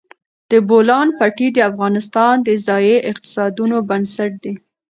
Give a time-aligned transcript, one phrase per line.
[0.51, 4.53] د بولان پټي د افغانستان د ځایي اقتصادونو بنسټ دی.